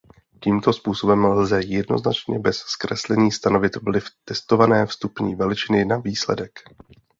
Tímto 0.39 0.73
způsobem 0.73 1.25
lze 1.25 1.61
jednoznačně 1.65 2.39
bez 2.39 2.57
zkreslení 2.57 3.31
stanovit 3.31 3.75
vliv 3.75 4.05
testované 4.25 4.85
vstupní 4.85 5.35
veličiny 5.35 5.85
na 5.85 5.97
výsledek. 5.97 6.59